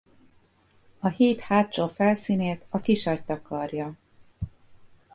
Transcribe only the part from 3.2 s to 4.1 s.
takarja.